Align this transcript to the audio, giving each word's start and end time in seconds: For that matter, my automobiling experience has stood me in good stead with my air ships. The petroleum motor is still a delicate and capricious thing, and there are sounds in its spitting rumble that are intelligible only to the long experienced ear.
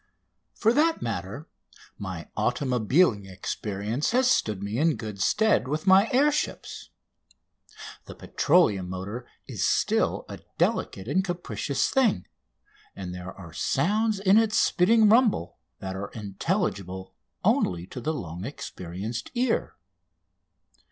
For 0.55 0.73
that 0.73 1.03
matter, 1.03 1.47
my 1.99 2.31
automobiling 2.35 3.27
experience 3.27 4.09
has 4.13 4.27
stood 4.27 4.63
me 4.63 4.79
in 4.79 4.95
good 4.95 5.21
stead 5.21 5.67
with 5.67 5.85
my 5.85 6.09
air 6.11 6.31
ships. 6.31 6.89
The 8.05 8.15
petroleum 8.15 8.89
motor 8.89 9.27
is 9.45 9.63
still 9.63 10.25
a 10.27 10.39
delicate 10.57 11.07
and 11.07 11.23
capricious 11.23 11.91
thing, 11.91 12.25
and 12.95 13.13
there 13.13 13.31
are 13.31 13.53
sounds 13.53 14.19
in 14.19 14.39
its 14.39 14.57
spitting 14.57 15.07
rumble 15.07 15.59
that 15.77 15.95
are 15.95 16.09
intelligible 16.15 17.13
only 17.43 17.85
to 17.85 18.01
the 18.01 18.11
long 18.15 18.43
experienced 18.43 19.29
ear. 19.35 19.75